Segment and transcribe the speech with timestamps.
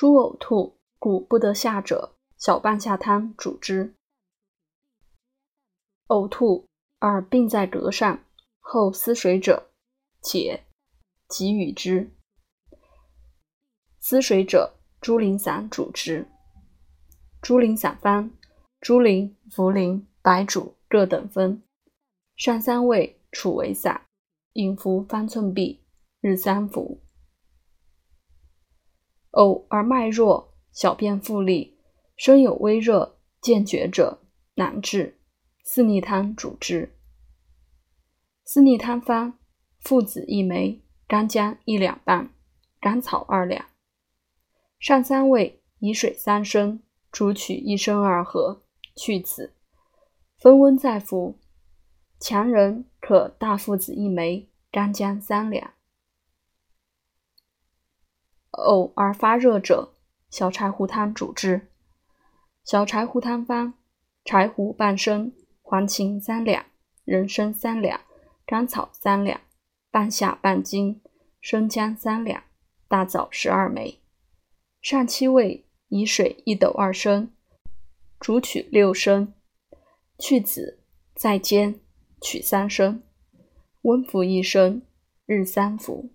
[0.00, 3.94] 诸呕吐，故不得下者，小半下汤主之。
[6.06, 6.66] 呕吐
[7.00, 8.24] 而病在膈上，
[8.60, 9.70] 后思水者，
[10.22, 10.64] 且
[11.28, 12.10] 即与之。
[13.98, 16.26] 思水者，猪苓散主之。
[17.42, 18.30] 猪苓散方：
[18.80, 21.62] 猪苓、茯苓、白术各等分，
[22.36, 24.06] 上三味，处为散，
[24.54, 25.78] 饮服方寸匕，
[26.22, 27.02] 日三服。
[29.32, 31.78] 呕而脉弱，小便复利，
[32.16, 34.20] 身有微热，见厥者，
[34.54, 35.18] 难治。
[35.62, 36.96] 四逆汤主之。
[38.44, 39.38] 四逆汤方：
[39.80, 42.30] 附子一枚，干姜一两半，
[42.80, 43.66] 甘草二两。
[44.80, 48.62] 上三味，以水三升，煮取一升二合，
[48.96, 49.54] 去子，
[50.38, 51.38] 分温再服。
[52.18, 55.72] 强人可大附子一枚，干姜三两。
[58.60, 59.94] 呕而发热者，
[60.30, 61.68] 小柴胡汤主之。
[62.64, 63.74] 小柴胡汤方：
[64.24, 66.64] 柴胡半升，黄芩三两，
[67.04, 68.00] 人参三两，
[68.46, 69.40] 甘草三两，
[69.90, 71.00] 半夏半斤，
[71.40, 72.42] 生姜三两，
[72.86, 74.00] 大枣十二枚。
[74.82, 77.32] 上七味，以水一斗二升，
[78.18, 79.34] 煮取六升，
[80.18, 80.80] 去籽，
[81.14, 81.80] 再煎，
[82.20, 83.02] 取三升，
[83.82, 84.82] 温服一升，
[85.26, 86.10] 日三服。